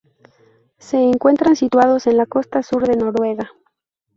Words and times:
Se 0.79 0.97
encuentran 0.97 1.55
situados 1.55 2.07
en 2.07 2.17
la 2.17 2.25
costa 2.25 2.63
sur 2.63 2.87
de 2.87 2.97
Noruega. 2.97 3.51